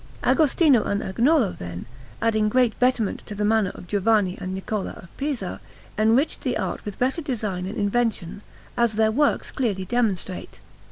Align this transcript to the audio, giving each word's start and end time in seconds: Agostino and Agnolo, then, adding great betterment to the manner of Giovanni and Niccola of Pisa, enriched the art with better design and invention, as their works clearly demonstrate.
Agostino 0.23 0.83
and 0.85 1.03
Agnolo, 1.03 1.51
then, 1.55 1.85
adding 2.23 2.49
great 2.49 2.79
betterment 2.79 3.19
to 3.27 3.35
the 3.35 3.45
manner 3.45 3.69
of 3.75 3.85
Giovanni 3.85 4.35
and 4.41 4.51
Niccola 4.55 4.93
of 4.93 5.15
Pisa, 5.15 5.61
enriched 5.95 6.41
the 6.41 6.57
art 6.57 6.83
with 6.85 6.97
better 6.97 7.21
design 7.21 7.67
and 7.67 7.77
invention, 7.77 8.41
as 8.75 8.93
their 8.93 9.11
works 9.11 9.51
clearly 9.51 9.85
demonstrate. 9.85 10.59